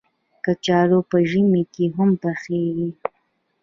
کچالو 0.45 0.99
په 1.09 1.17
ژمي 1.29 1.63
کې 1.73 1.85
هم 1.95 2.09
پخېږي 2.21 2.89